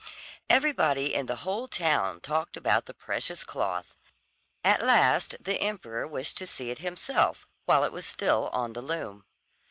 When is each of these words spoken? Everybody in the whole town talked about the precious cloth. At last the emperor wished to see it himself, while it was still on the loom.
Everybody 0.49 1.13
in 1.13 1.27
the 1.27 1.35
whole 1.45 1.67
town 1.67 2.21
talked 2.21 2.57
about 2.57 2.87
the 2.87 2.93
precious 2.95 3.43
cloth. 3.43 3.93
At 4.63 4.81
last 4.83 5.35
the 5.39 5.61
emperor 5.61 6.07
wished 6.07 6.37
to 6.39 6.47
see 6.47 6.71
it 6.71 6.79
himself, 6.79 7.45
while 7.65 7.83
it 7.83 7.91
was 7.93 8.07
still 8.07 8.49
on 8.51 8.73
the 8.73 8.81
loom. 8.81 9.25